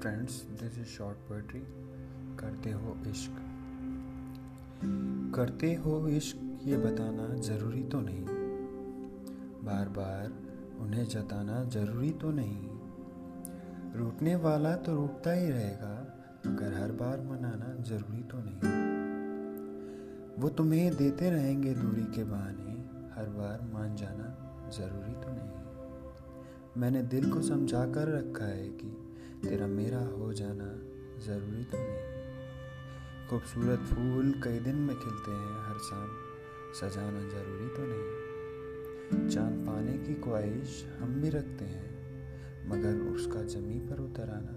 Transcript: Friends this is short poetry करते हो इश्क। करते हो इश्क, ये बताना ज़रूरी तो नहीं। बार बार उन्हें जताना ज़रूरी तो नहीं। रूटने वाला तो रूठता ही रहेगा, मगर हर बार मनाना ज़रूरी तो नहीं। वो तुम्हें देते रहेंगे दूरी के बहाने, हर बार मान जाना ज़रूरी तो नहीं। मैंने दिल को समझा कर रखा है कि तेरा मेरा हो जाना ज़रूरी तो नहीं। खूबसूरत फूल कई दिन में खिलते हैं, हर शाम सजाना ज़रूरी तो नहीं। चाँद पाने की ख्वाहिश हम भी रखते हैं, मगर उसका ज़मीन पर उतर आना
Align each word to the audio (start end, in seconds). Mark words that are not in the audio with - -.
Friends 0.00 0.42
this 0.44 0.78
is 0.78 0.86
short 0.86 1.16
poetry 1.16 1.60
करते 2.38 2.70
हो 2.70 2.96
इश्क। 3.10 3.30
करते 5.34 5.74
हो 5.74 6.08
इश्क, 6.08 6.58
ये 6.64 6.76
बताना 6.76 7.34
ज़रूरी 7.34 7.82
तो 7.82 8.00
नहीं। 8.00 8.26
बार 9.64 9.88
बार 9.88 10.32
उन्हें 10.78 11.04
जताना 11.04 11.64
ज़रूरी 11.64 12.10
तो 12.10 12.30
नहीं। 12.30 12.68
रूटने 13.94 14.36
वाला 14.36 14.76
तो 14.76 14.94
रूठता 14.94 15.32
ही 15.32 15.50
रहेगा, 15.50 16.18
मगर 16.46 16.82
हर 16.82 16.92
बार 16.92 17.20
मनाना 17.20 17.82
ज़रूरी 17.82 18.22
तो 18.22 18.38
नहीं। 18.40 18.88
वो 20.42 20.48
तुम्हें 20.48 20.96
देते 20.96 21.30
रहेंगे 21.30 21.74
दूरी 21.74 22.04
के 22.04 22.24
बहाने, 22.24 22.72
हर 23.14 23.28
बार 23.28 23.70
मान 23.72 23.96
जाना 23.96 24.44
ज़रूरी 24.70 25.12
तो 25.12 25.28
नहीं। 25.28 25.50
मैंने 26.76 27.02
दिल 27.02 27.32
को 27.32 27.42
समझा 27.42 27.86
कर 27.86 28.08
रखा 28.08 28.44
है 28.44 28.68
कि 28.68 29.07
तेरा 29.42 29.66
मेरा 29.66 29.98
हो 29.98 30.32
जाना 30.32 30.68
ज़रूरी 31.26 31.64
तो 31.64 31.78
नहीं। 31.78 33.28
खूबसूरत 33.28 33.78
फूल 33.78 34.32
कई 34.44 34.58
दिन 34.58 34.76
में 34.76 34.96
खिलते 34.96 35.30
हैं, 35.30 35.58
हर 35.66 35.78
शाम 35.78 36.08
सजाना 36.74 37.20
ज़रूरी 37.28 37.68
तो 37.68 37.86
नहीं। 37.86 39.28
चाँद 39.28 39.66
पाने 39.66 39.92
की 39.98 40.14
ख्वाहिश 40.14 40.84
हम 40.98 41.14
भी 41.14 41.30
रखते 41.30 41.64
हैं, 41.64 41.86
मगर 42.68 43.00
उसका 43.14 43.42
ज़मीन 43.42 43.86
पर 43.88 44.00
उतर 44.00 44.30
आना 44.30 44.56